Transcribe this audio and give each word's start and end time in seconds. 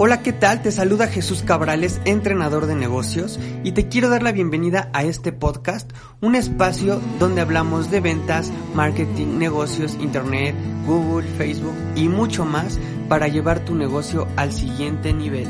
Hola, 0.00 0.22
¿qué 0.22 0.32
tal? 0.32 0.62
Te 0.62 0.70
saluda 0.70 1.08
Jesús 1.08 1.42
Cabrales, 1.42 2.00
entrenador 2.04 2.66
de 2.66 2.76
negocios, 2.76 3.40
y 3.64 3.72
te 3.72 3.88
quiero 3.88 4.08
dar 4.08 4.22
la 4.22 4.30
bienvenida 4.30 4.90
a 4.92 5.02
este 5.02 5.32
podcast, 5.32 5.90
un 6.20 6.36
espacio 6.36 7.00
donde 7.18 7.40
hablamos 7.40 7.90
de 7.90 8.00
ventas, 8.00 8.52
marketing, 8.74 9.38
negocios, 9.38 9.98
internet, 10.00 10.54
Google, 10.86 11.26
Facebook 11.36 11.74
y 11.96 12.08
mucho 12.08 12.44
más 12.44 12.78
para 13.08 13.26
llevar 13.26 13.64
tu 13.64 13.74
negocio 13.74 14.28
al 14.36 14.52
siguiente 14.52 15.12
nivel. 15.12 15.48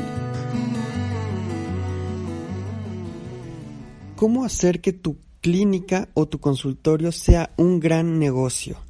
¿Cómo 4.15 4.43
hacer 4.43 4.81
que 4.81 4.93
tu 4.93 5.17
clínica 5.41 6.09
o 6.15 6.27
tu 6.27 6.39
consultorio 6.39 7.11
sea 7.11 7.51
un 7.55 7.79
gran 7.79 8.17
negocio? 8.17 8.88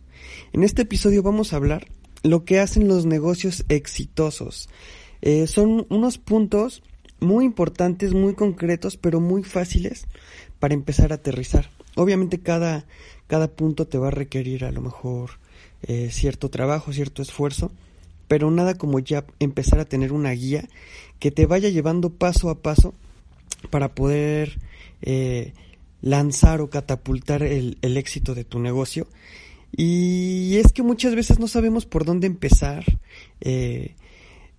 En 0.53 0.63
este 0.63 0.83
episodio 0.83 1.23
vamos 1.23 1.53
a 1.53 1.57
hablar 1.57 1.87
lo 2.23 2.45
que 2.45 2.59
hacen 2.59 2.87
los 2.87 3.05
negocios 3.05 3.65
exitosos. 3.69 4.69
Eh, 5.21 5.47
son 5.47 5.85
unos 5.89 6.17
puntos 6.17 6.83
muy 7.19 7.45
importantes, 7.45 8.13
muy 8.13 8.33
concretos, 8.33 8.97
pero 8.97 9.19
muy 9.19 9.43
fáciles 9.43 10.07
para 10.59 10.73
empezar 10.73 11.11
a 11.11 11.15
aterrizar. 11.15 11.69
Obviamente 11.95 12.39
cada, 12.39 12.85
cada 13.27 13.49
punto 13.49 13.87
te 13.87 13.97
va 13.97 14.07
a 14.07 14.11
requerir 14.11 14.65
a 14.65 14.71
lo 14.71 14.81
mejor 14.81 15.31
eh, 15.83 16.09
cierto 16.11 16.49
trabajo, 16.49 16.93
cierto 16.93 17.21
esfuerzo, 17.21 17.71
pero 18.27 18.51
nada 18.51 18.75
como 18.75 18.99
ya 18.99 19.25
empezar 19.39 19.79
a 19.79 19.85
tener 19.85 20.13
una 20.13 20.31
guía 20.31 20.67
que 21.19 21.31
te 21.31 21.45
vaya 21.45 21.69
llevando 21.69 22.09
paso 22.09 22.49
a 22.49 22.61
paso 22.61 22.93
para 23.69 23.93
poder 23.93 24.59
eh, 25.01 25.53
lanzar 26.01 26.61
o 26.61 26.69
catapultar 26.69 27.43
el, 27.43 27.77
el 27.81 27.97
éxito 27.97 28.35
de 28.35 28.45
tu 28.45 28.59
negocio 28.59 29.07
y 29.71 30.57
es 30.57 30.73
que 30.73 30.83
muchas 30.83 31.15
veces 31.15 31.39
no 31.39 31.47
sabemos 31.47 31.85
por 31.85 32.05
dónde 32.05 32.27
empezar 32.27 32.83
eh, 33.41 33.95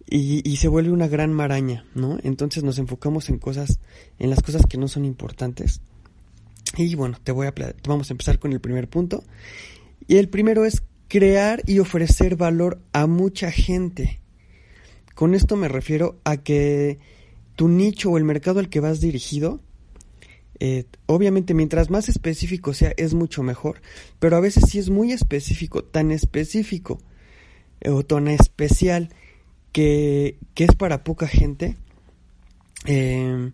y, 0.08 0.56
se 0.56 0.68
vuelve 0.68 0.90
una 0.90 1.08
gran 1.08 1.32
maraña, 1.32 1.84
¿no? 1.94 2.18
Entonces 2.24 2.64
nos 2.64 2.78
enfocamos 2.78 3.28
en 3.28 3.38
cosas, 3.38 3.78
en 4.18 4.28
las 4.28 4.42
cosas 4.42 4.66
que 4.66 4.76
no 4.76 4.88
son 4.88 5.04
importantes. 5.04 5.80
Y 6.76 6.94
bueno, 6.96 7.18
te 7.22 7.32
voy 7.32 7.46
a 7.46 7.54
vamos 7.86 8.10
a 8.10 8.14
empezar 8.14 8.38
con 8.38 8.52
el 8.52 8.60
primer 8.60 8.88
punto. 8.88 9.22
Y 10.08 10.16
el 10.16 10.28
primero 10.28 10.64
es 10.64 10.82
crear 11.06 11.62
y 11.66 11.78
ofrecer 11.78 12.36
valor 12.36 12.80
a 12.92 13.06
mucha 13.06 13.52
gente. 13.52 14.20
Con 15.14 15.34
esto 15.34 15.56
me 15.56 15.68
refiero 15.68 16.18
a 16.24 16.38
que 16.38 16.98
tu 17.54 17.68
nicho 17.68 18.10
o 18.10 18.18
el 18.18 18.24
mercado 18.24 18.58
al 18.58 18.68
que 18.68 18.80
vas 18.80 19.00
dirigido 19.00 19.60
eh, 20.62 20.84
obviamente 21.06 21.54
mientras 21.54 21.88
más 21.88 22.10
específico 22.10 22.74
sea 22.74 22.92
es 22.98 23.14
mucho 23.14 23.42
mejor, 23.42 23.80
pero 24.18 24.36
a 24.36 24.40
veces 24.40 24.64
si 24.68 24.78
es 24.78 24.90
muy 24.90 25.10
específico, 25.10 25.82
tan 25.82 26.10
específico 26.10 27.00
eh, 27.80 27.88
o 27.88 28.04
tan 28.04 28.28
especial 28.28 29.08
que, 29.72 30.36
es 30.54 30.74
para 30.76 31.02
poca 31.02 31.26
gente, 31.26 31.76
em, 32.84 33.52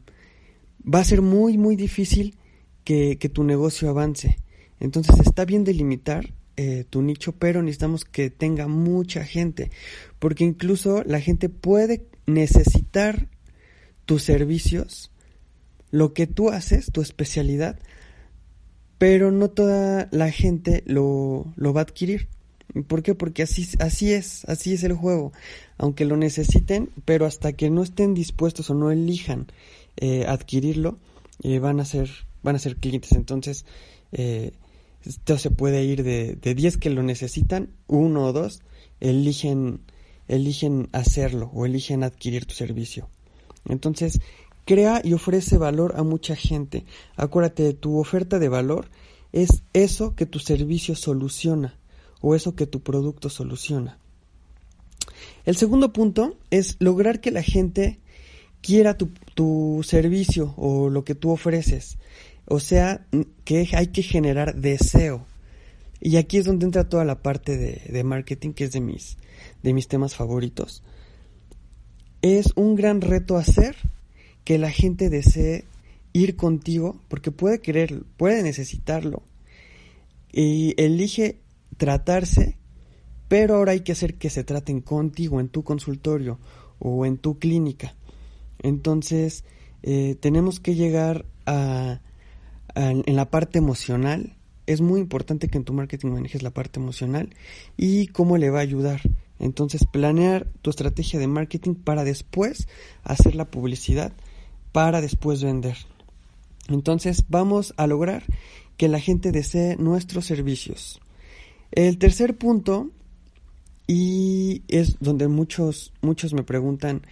va 0.82 0.98
a 0.98 1.04
ser 1.04 1.22
muy 1.22 1.56
muy 1.56 1.76
difícil 1.76 2.36
que, 2.82 3.16
tu 3.32 3.44
negocio 3.44 3.88
avance. 3.88 4.38
Entonces 4.80 5.20
está 5.20 5.44
bien 5.44 5.62
delimitar 5.62 6.34
eh, 6.56 6.84
tu 6.90 7.02
nicho, 7.02 7.32
pero 7.32 7.62
necesitamos 7.62 8.04
que 8.04 8.30
tenga 8.30 8.66
mucha 8.66 9.24
gente, 9.24 9.70
porque 10.18 10.42
incluso 10.42 11.04
la 11.04 11.20
gente 11.20 11.48
puede 11.48 12.06
necesitar 12.26 13.28
tus 14.06 14.24
servicios 14.24 15.12
lo 15.90 16.12
que 16.12 16.26
tú 16.26 16.50
haces, 16.50 16.90
tu 16.92 17.00
especialidad, 17.00 17.78
pero 18.98 19.30
no 19.30 19.50
toda 19.50 20.08
la 20.10 20.30
gente 20.30 20.82
lo, 20.86 21.52
lo 21.56 21.72
va 21.72 21.80
a 21.80 21.84
adquirir. 21.84 22.28
¿Por 22.88 23.02
qué? 23.02 23.14
Porque 23.14 23.42
así, 23.42 23.66
así 23.78 24.12
es, 24.12 24.44
así 24.46 24.74
es 24.74 24.84
el 24.84 24.94
juego. 24.94 25.32
Aunque 25.78 26.04
lo 26.04 26.16
necesiten, 26.16 26.90
pero 27.04 27.26
hasta 27.26 27.52
que 27.52 27.70
no 27.70 27.82
estén 27.82 28.14
dispuestos 28.14 28.70
o 28.70 28.74
no 28.74 28.90
elijan 28.90 29.46
eh, 29.96 30.26
adquirirlo, 30.26 30.98
eh, 31.42 31.58
van 31.58 31.80
a 31.80 31.84
ser, 31.84 32.10
van 32.42 32.56
a 32.56 32.58
ser 32.58 32.76
clientes. 32.76 33.12
Entonces, 33.12 33.64
eh, 34.12 34.52
esto 35.04 35.38
se 35.38 35.50
puede 35.50 35.84
ir 35.84 36.02
de, 36.02 36.34
de 36.34 36.54
10 36.54 36.78
que 36.78 36.90
lo 36.90 37.02
necesitan, 37.02 37.70
uno 37.86 38.24
o 38.24 38.32
dos 38.32 38.62
eligen, 39.00 39.80
eligen 40.28 40.88
hacerlo 40.92 41.50
o 41.54 41.66
eligen 41.66 42.02
adquirir 42.02 42.46
tu 42.46 42.54
servicio. 42.54 43.08
Entonces, 43.68 44.20
crea 44.66 45.00
y 45.02 45.14
ofrece 45.14 45.56
valor 45.56 45.94
a 45.96 46.02
mucha 46.02 46.36
gente. 46.36 46.84
Acuérdate, 47.16 47.72
tu 47.72 47.98
oferta 47.98 48.38
de 48.38 48.50
valor 48.50 48.90
es 49.32 49.62
eso 49.72 50.14
que 50.14 50.26
tu 50.26 50.38
servicio 50.40 50.94
soluciona 50.94 51.78
o 52.20 52.34
eso 52.34 52.54
que 52.54 52.66
tu 52.66 52.80
producto 52.80 53.30
soluciona. 53.30 53.98
El 55.46 55.56
segundo 55.56 55.92
punto 55.92 56.36
es 56.50 56.76
lograr 56.80 57.20
que 57.20 57.30
la 57.30 57.42
gente 57.42 58.00
quiera 58.60 58.98
tu, 58.98 59.10
tu 59.34 59.82
servicio 59.84 60.52
o 60.56 60.90
lo 60.90 61.04
que 61.04 61.14
tú 61.14 61.30
ofreces. 61.30 61.96
O 62.46 62.58
sea, 62.58 63.06
que 63.44 63.68
hay 63.72 63.86
que 63.88 64.02
generar 64.02 64.56
deseo. 64.56 65.24
Y 66.00 66.16
aquí 66.16 66.38
es 66.38 66.44
donde 66.44 66.66
entra 66.66 66.88
toda 66.88 67.04
la 67.04 67.22
parte 67.22 67.56
de, 67.56 67.82
de 67.88 68.04
marketing, 68.04 68.52
que 68.52 68.64
es 68.64 68.72
de 68.72 68.80
mis, 68.80 69.16
de 69.62 69.72
mis 69.72 69.86
temas 69.86 70.16
favoritos. 70.16 70.82
Es 72.22 72.52
un 72.56 72.74
gran 72.74 73.00
reto 73.00 73.36
hacer 73.36 73.76
que 74.46 74.58
la 74.58 74.70
gente 74.70 75.10
desee 75.10 75.64
ir 76.12 76.36
contigo 76.36 77.00
porque 77.08 77.32
puede 77.32 77.60
querer, 77.60 78.04
puede 78.16 78.44
necesitarlo. 78.44 79.24
Y 80.32 80.80
elige 80.80 81.40
tratarse, 81.76 82.56
pero 83.26 83.56
ahora 83.56 83.72
hay 83.72 83.80
que 83.80 83.90
hacer 83.90 84.14
que 84.14 84.30
se 84.30 84.44
traten 84.44 84.82
contigo 84.82 85.40
en 85.40 85.48
tu 85.48 85.64
consultorio 85.64 86.38
o 86.78 87.04
en 87.06 87.18
tu 87.18 87.40
clínica. 87.40 87.96
Entonces, 88.62 89.42
eh, 89.82 90.14
tenemos 90.20 90.60
que 90.60 90.76
llegar 90.76 91.26
a, 91.44 92.00
en 92.76 93.16
la 93.16 93.28
parte 93.30 93.58
emocional. 93.58 94.36
Es 94.66 94.80
muy 94.80 95.00
importante 95.00 95.48
que 95.48 95.58
en 95.58 95.64
tu 95.64 95.72
marketing 95.72 96.10
manejes 96.10 96.44
la 96.44 96.50
parte 96.50 96.78
emocional 96.78 97.34
y 97.76 98.06
cómo 98.06 98.38
le 98.38 98.50
va 98.50 98.60
a 98.60 98.62
ayudar. 98.62 99.00
Entonces, 99.40 99.84
planear 99.90 100.46
tu 100.62 100.70
estrategia 100.70 101.18
de 101.18 101.26
marketing 101.26 101.74
para 101.74 102.04
después 102.04 102.68
hacer 103.02 103.34
la 103.34 103.50
publicidad 103.50 104.12
para 104.76 105.00
después 105.00 105.42
vender. 105.42 105.74
Entonces 106.68 107.24
vamos 107.30 107.72
a 107.78 107.86
lograr 107.86 108.24
que 108.76 108.88
la 108.88 109.00
gente 109.00 109.32
desee 109.32 109.74
nuestros 109.78 110.26
servicios. 110.26 111.00
El 111.72 111.96
tercer 111.96 112.36
punto, 112.36 112.90
y 113.86 114.64
es 114.68 114.98
donde 115.00 115.28
muchos, 115.28 115.94
muchos 116.02 116.34
me 116.34 116.42
preguntan 116.42 117.06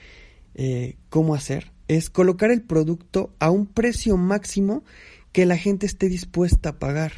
eh, 0.54 0.96
cómo 1.08 1.34
hacer, 1.34 1.72
es 1.88 2.10
colocar 2.10 2.50
el 2.50 2.60
producto 2.60 3.30
a 3.38 3.48
un 3.48 3.64
precio 3.64 4.18
máximo 4.18 4.84
que 5.32 5.46
la 5.46 5.56
gente 5.56 5.86
esté 5.86 6.10
dispuesta 6.10 6.68
a 6.68 6.78
pagar. 6.78 7.12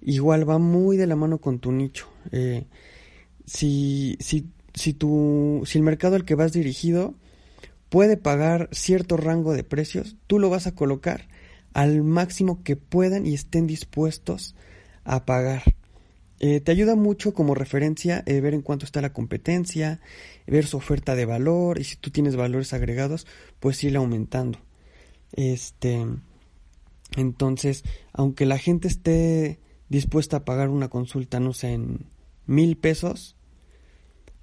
Igual 0.00 0.48
va 0.48 0.56
muy 0.56 0.96
de 0.96 1.06
la 1.06 1.16
mano 1.16 1.36
con 1.36 1.58
tu 1.58 1.70
nicho. 1.70 2.08
Eh, 2.32 2.64
si, 3.44 4.16
si, 4.20 4.46
si, 4.72 4.94
tu, 4.94 5.60
si 5.66 5.76
el 5.76 5.84
mercado 5.84 6.16
al 6.16 6.24
que 6.24 6.34
vas 6.34 6.54
dirigido 6.54 7.14
puede 7.90 8.16
pagar 8.16 8.70
cierto 8.72 9.18
rango 9.18 9.52
de 9.52 9.64
precios, 9.64 10.16
tú 10.26 10.38
lo 10.38 10.48
vas 10.48 10.66
a 10.66 10.74
colocar 10.74 11.28
al 11.74 12.02
máximo 12.02 12.62
que 12.62 12.76
puedan 12.76 13.26
y 13.26 13.34
estén 13.34 13.66
dispuestos 13.66 14.54
a 15.04 15.26
pagar. 15.26 15.62
Eh, 16.38 16.60
te 16.60 16.72
ayuda 16.72 16.94
mucho 16.94 17.34
como 17.34 17.54
referencia 17.54 18.22
eh, 18.26 18.40
ver 18.40 18.54
en 18.54 18.62
cuánto 18.62 18.86
está 18.86 19.02
la 19.02 19.12
competencia, 19.12 20.00
ver 20.46 20.66
su 20.66 20.78
oferta 20.78 21.14
de 21.14 21.26
valor 21.26 21.78
y 21.78 21.84
si 21.84 21.96
tú 21.96 22.10
tienes 22.10 22.34
valores 22.34 22.72
agregados, 22.72 23.26
pues 23.58 23.84
ir 23.84 23.96
aumentando. 23.96 24.58
Este, 25.32 26.06
entonces, 27.16 27.84
aunque 28.12 28.46
la 28.46 28.56
gente 28.56 28.88
esté 28.88 29.60
dispuesta 29.88 30.38
a 30.38 30.44
pagar 30.44 30.70
una 30.70 30.88
consulta, 30.88 31.40
no 31.40 31.52
sé, 31.52 31.72
en 31.72 32.06
mil 32.46 32.76
pesos, 32.78 33.36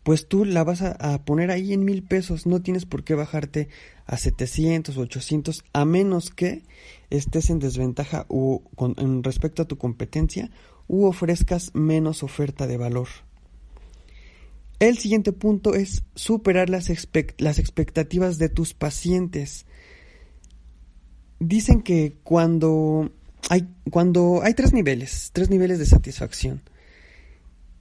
pues 0.08 0.30
tú 0.30 0.46
la 0.46 0.64
vas 0.64 0.84
a, 0.84 1.26
poner 1.26 1.52
ahí 1.52 1.74
en 1.74 1.84
mil 1.84 2.02
pesos, 2.02 2.46
no 2.46 2.62
tienes 2.62 2.86
por 2.86 3.04
qué 3.04 3.14
bajarte 3.14 3.68
a 4.06 4.16
700 4.16 4.96
o 4.96 5.02
800, 5.02 5.66
a 5.74 5.84
menos 5.84 6.30
que 6.30 6.64
estés 7.10 7.50
en 7.50 7.60
desventaja 7.60 8.26
o 8.30 8.64
con, 8.78 8.96
en 9.00 9.22
respecto 9.22 9.64
a 9.64 9.68
tu 9.68 9.78
competencia 9.78 10.50
u 10.88 11.08
ofrezcas 11.08 11.76
menos 11.76 12.24
oferta 12.24 12.68
de 12.68 12.78
valor. 12.78 13.10
El 14.80 14.98
siguiente 14.98 15.34
punto 15.34 15.76
es 15.76 16.06
superar 16.16 16.70
las, 16.70 16.90
las 17.38 17.60
expectativas 17.60 18.38
de 18.38 18.48
tus 18.48 18.74
pacientes. 18.74 19.66
Dicen 21.42 21.82
que 21.82 22.16
cuando 22.24 23.12
hay, 23.50 23.68
cuando 23.92 24.40
hay 24.42 24.54
tres 24.54 24.72
niveles, 24.72 25.32
tres 25.34 25.50
niveles 25.50 25.80
de 25.80 25.86
satisfacción. 25.86 26.62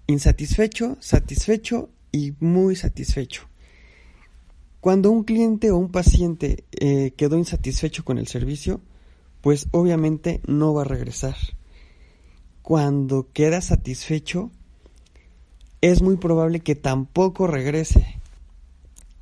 Insatisfecho, 0.08 0.96
satisfecho 0.98 1.90
y 2.12 2.34
muy 2.40 2.76
satisfecho. 2.76 3.48
Cuando 4.80 5.10
un 5.10 5.24
cliente 5.24 5.70
o 5.70 5.76
un 5.76 5.90
paciente 5.90 6.64
eh, 6.72 7.12
quedó 7.16 7.36
insatisfecho 7.36 8.04
con 8.04 8.18
el 8.18 8.28
servicio, 8.28 8.80
pues 9.40 9.68
obviamente 9.72 10.40
no 10.46 10.74
va 10.74 10.82
a 10.82 10.84
regresar. 10.84 11.36
Cuando 12.62 13.28
queda 13.32 13.60
satisfecho, 13.60 14.50
es 15.80 16.02
muy 16.02 16.16
probable 16.16 16.60
que 16.60 16.74
tampoco 16.74 17.46
regrese. 17.46 18.20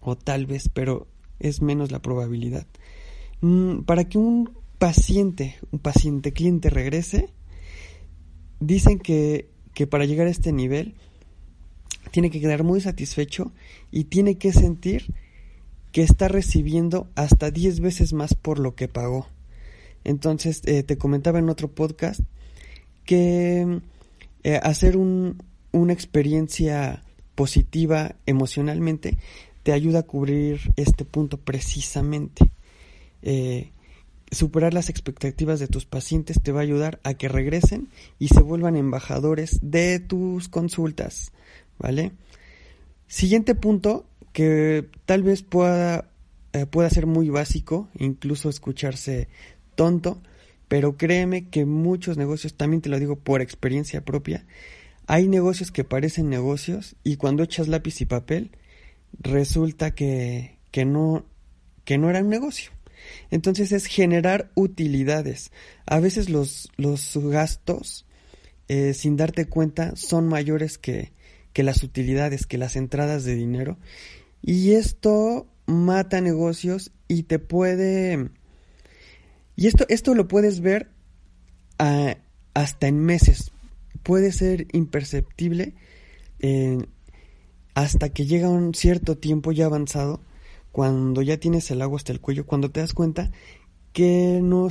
O 0.01 0.17
tal 0.17 0.47
vez, 0.47 0.69
pero 0.69 1.07
es 1.41 1.63
menos 1.63 1.91
la 1.91 2.03
probabilidad. 2.03 2.67
Mm, 3.41 3.85
para 3.85 4.05
que 4.05 4.19
un 4.19 4.51
paciente, 4.79 5.57
un 5.71 5.79
paciente 5.79 6.33
cliente 6.33 6.71
regrese, 6.71 7.31
dicen 8.61 8.99
que, 8.99 9.49
que 9.73 9.87
para 9.87 10.05
llegar 10.05 10.27
a 10.27 10.31
este 10.31 10.53
nivel 10.53 10.95
tiene 12.15 12.31
que 12.31 12.41
quedar 12.41 12.63
muy 12.63 12.81
satisfecho 12.81 13.51
y 13.91 14.05
tiene 14.05 14.39
que 14.39 14.53
sentir 14.53 15.13
que 15.91 16.03
está 16.03 16.29
recibiendo 16.29 17.09
hasta 17.17 17.51
10 17.51 17.81
veces 17.81 18.13
más 18.13 18.37
por 18.37 18.61
lo 18.61 18.77
que 18.77 18.87
pagó. 18.87 19.27
Entonces, 20.05 20.63
eh, 20.65 20.85
te 20.85 20.97
comentaba 20.97 21.41
en 21.41 21.49
otro 21.49 21.73
podcast 21.73 22.21
que 23.05 23.81
eh, 24.45 24.61
hacer 24.63 24.97
un, 24.97 25.43
una 25.73 25.93
experiencia 25.93 27.03
positiva 27.35 28.15
emocionalmente 28.27 29.19
te 29.65 29.73
ayuda 29.73 29.99
a 29.99 30.03
cubrir 30.05 30.61
este 30.77 31.05
punto 31.05 31.39
precisamente. 31.39 32.49
Eh, 33.23 33.73
superar 34.31 34.75
las 34.75 34.89
expectativas 34.89 35.59
de 35.61 35.69
tus 35.69 35.87
pacientes 35.87 36.41
te 36.43 36.53
va 36.53 36.61
a 36.61 36.65
ayudar 36.65 37.01
a 37.03 37.15
que 37.15 37.29
regresen 37.29 37.89
y 38.19 38.29
se 38.29 38.41
vuelvan 38.41 38.77
embajadores 38.77 39.59
de 39.63 40.01
tus 40.01 40.49
consultas, 40.49 41.33
¿vale? 41.79 42.13
Siguiente 43.07 43.55
punto 43.55 44.07
que 44.33 44.89
tal 45.07 45.23
vez 45.23 45.43
pueda, 45.43 46.11
eh, 46.53 46.67
pueda 46.67 46.91
ser 46.91 47.07
muy 47.07 47.31
básico, 47.31 47.89
incluso 47.99 48.49
escucharse 48.49 49.29
tonto, 49.77 50.21
pero 50.69 50.97
créeme 50.97 51.49
que 51.49 51.65
muchos 51.65 52.17
negocios, 52.17 52.55
también 52.55 52.83
te 52.83 52.89
lo 52.89 52.99
digo 52.99 53.17
por 53.17 53.41
experiencia 53.41 54.05
propia, 54.05 54.45
hay 55.07 55.29
negocios 55.29 55.71
que 55.71 55.85
parecen 55.85 56.31
negocios 56.31 56.97
y 57.05 57.17
cuando 57.17 57.43
echas 57.43 57.69
lápiz 57.69 58.01
y 58.01 58.07
papel 58.07 58.51
resulta 59.21 59.95
que, 59.95 60.59
que, 60.71 60.85
no, 60.85 61.25
que 61.85 61.99
no 61.99 62.11
era 62.11 62.21
un 62.21 62.31
negocio. 62.31 62.73
Entonces 63.31 63.71
es 63.73 63.87
generar 63.87 64.51
utilidades. 64.55 65.53
A 65.87 66.01
veces 66.01 66.31
los, 66.31 66.71
los 66.77 67.17
gastos, 67.17 68.07
eh, 68.69 68.95
sin 68.95 69.17
darte 69.17 69.47
cuenta, 69.47 69.95
son 69.95 70.27
mayores 70.27 70.79
que, 70.79 71.13
que 71.55 71.63
las 71.63 71.83
utilidades, 71.83 72.47
que 72.47 72.59
las 72.59 72.77
entradas 72.77 73.25
de 73.25 73.35
dinero. 73.35 73.79
Y 74.43 74.73
esto 74.73 75.47
mata 75.65 76.21
negocios 76.21 76.93
y 77.09 77.23
te 77.23 77.39
puede... 77.39 78.29
Y 79.57 79.69
esto, 79.69 79.87
esto 79.89 80.15
lo 80.15 80.29
puedes 80.29 80.61
ver 80.61 80.91
ah, 81.79 82.19
hasta 82.53 82.89
en 82.89 82.99
meses 82.99 83.55
puede 84.05 84.31
ser 84.31 84.69
imperceptible 84.73 85.75
eh, 86.39 86.79
hasta 87.75 88.11
que 88.11 88.27
llega 88.27 88.49
un 88.49 88.75
cierto 88.75 89.19
tiempo 89.19 89.51
ya 89.51 89.67
avanzado, 89.67 90.21
cuando 90.71 91.23
ya 91.23 91.39
tienes 91.39 91.71
el 91.73 91.83
agua 91.83 91.97
hasta 91.97 92.13
el 92.13 92.21
cuello, 92.21 92.47
cuando 92.47 92.71
te 92.71 92.81
das 92.81 92.93
cuenta 92.93 93.33
que 93.95 94.41
no, 94.43 94.69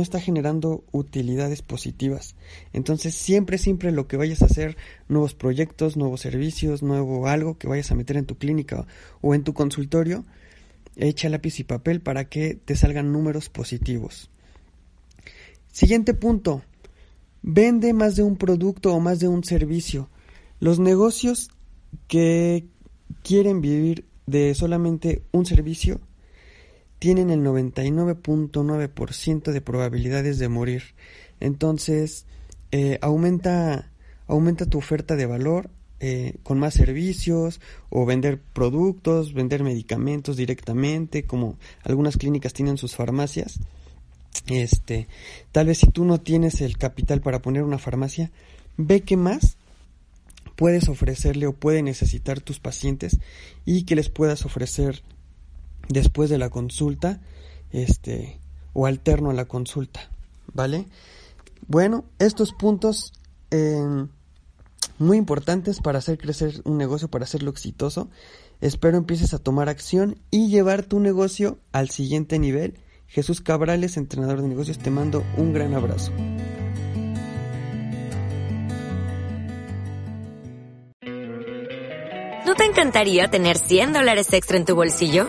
está 0.00 0.20
generando 0.20 0.84
utilidades 0.92 1.62
positivas. 1.62 2.36
Entonces 2.72 3.16
siempre, 3.16 3.58
siempre 3.58 3.90
lo 3.90 4.06
que 4.06 4.16
vayas 4.16 4.42
a 4.42 4.46
hacer, 4.46 4.76
nuevos 5.08 5.34
proyectos, 5.34 5.96
nuevos 5.96 6.20
servicios, 6.20 6.84
nuevo 6.84 7.26
algo 7.26 7.58
que 7.58 7.66
vayas 7.66 7.90
a 7.90 7.96
meter 7.96 8.16
en 8.16 8.26
tu 8.26 8.36
clínica 8.36 8.86
o 9.20 9.34
en 9.34 9.42
tu 9.42 9.52
consultorio, 9.52 10.24
echa 10.94 11.28
lápiz 11.28 11.58
y 11.58 11.64
papel 11.64 12.00
para 12.00 12.28
que 12.28 12.54
te 12.54 12.76
salgan 12.76 13.10
números 13.10 13.48
positivos. 13.48 14.30
Siguiente 15.72 16.14
punto, 16.14 16.62
Vende 17.48 17.92
más 17.92 18.16
de 18.16 18.24
un 18.24 18.36
producto 18.36 18.92
o 18.92 18.98
más 18.98 19.20
de 19.20 19.28
un 19.28 19.44
servicio. 19.44 20.08
Los 20.58 20.80
negocios 20.80 21.48
que 22.08 22.66
quieren 23.22 23.60
vivir 23.60 24.04
de 24.26 24.52
solamente 24.56 25.22
un 25.30 25.46
servicio 25.46 26.00
tienen 26.98 27.30
el 27.30 27.40
99.9% 27.40 29.52
de 29.52 29.60
probabilidades 29.60 30.38
de 30.38 30.48
morir. 30.48 30.82
Entonces, 31.40 32.24
eh, 32.72 32.98
aumenta, 33.02 33.90
aumenta 34.26 34.66
tu 34.66 34.78
oferta 34.78 35.16
de 35.16 35.26
valor 35.26 35.70
eh, 35.98 36.34
con 36.42 36.58
más 36.58 36.74
servicios 36.74 37.60
o 37.88 38.04
vender 38.04 38.38
productos, 38.38 39.32
vender 39.32 39.62
medicamentos 39.62 40.36
directamente, 40.36 41.24
como 41.24 41.56
algunas 41.82 42.16
clínicas 42.16 42.52
tienen 42.52 42.76
sus 42.76 42.94
farmacias. 42.94 43.58
Este, 44.46 45.08
tal 45.52 45.68
vez 45.68 45.78
si 45.78 45.88
tú 45.88 46.04
no 46.04 46.20
tienes 46.20 46.60
el 46.60 46.76
capital 46.76 47.20
para 47.20 47.40
poner 47.40 47.62
una 47.62 47.78
farmacia, 47.78 48.30
ve 48.76 49.00
qué 49.00 49.16
más 49.16 49.56
puedes 50.54 50.88
ofrecerle 50.88 51.46
o 51.46 51.52
puede 51.52 51.82
necesitar 51.82 52.40
tus 52.40 52.60
pacientes 52.60 53.18
y 53.64 53.84
que 53.84 53.96
les 53.96 54.08
puedas 54.08 54.44
ofrecer 54.44 55.02
después 55.88 56.30
de 56.30 56.38
la 56.38 56.50
consulta, 56.50 57.20
este, 57.72 58.38
o 58.72 58.86
alterno 58.86 59.30
a 59.30 59.34
la 59.34 59.46
consulta, 59.46 60.08
¿vale? 60.52 60.86
Bueno, 61.68 62.04
estos 62.18 62.52
puntos 62.52 63.12
em, 63.50 64.08
muy 64.98 65.16
importantes 65.16 65.80
para 65.80 65.98
hacer 65.98 66.18
crecer 66.18 66.60
un 66.64 66.78
negocio, 66.78 67.08
para 67.08 67.24
hacerlo 67.24 67.50
exitoso. 67.50 68.08
Espero 68.60 68.96
empieces 68.96 69.34
a 69.34 69.38
tomar 69.38 69.68
acción 69.68 70.18
y 70.30 70.48
llevar 70.48 70.84
tu 70.84 71.00
negocio 71.00 71.58
al 71.72 71.90
siguiente 71.90 72.38
nivel 72.38 72.78
Jesús 73.08 73.40
Cabrales, 73.40 73.96
entrenador 73.96 74.42
de 74.42 74.48
negocios, 74.48 74.78
te 74.78 74.90
mando 74.90 75.24
un 75.36 75.52
gran 75.52 75.74
abrazo. 75.74 76.12
¿No 82.44 82.54
te 82.54 82.64
encantaría 82.64 83.28
tener 83.28 83.58
100 83.58 83.92
dólares 83.92 84.32
extra 84.32 84.56
en 84.56 84.64
tu 84.64 84.74
bolsillo? 84.74 85.28